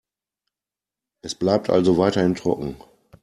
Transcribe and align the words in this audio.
Es 1.21 1.35
bleibt 1.35 1.69
also 1.69 1.99
weiterhin 1.99 2.33
trocken. 2.33 2.75